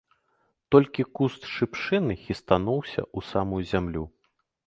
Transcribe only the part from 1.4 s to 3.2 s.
шыпшыны хістануўся